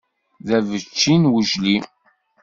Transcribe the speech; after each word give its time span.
D 0.47 0.49
abecci 0.57 1.15
n 1.21 1.29
wejlim. 1.31 1.83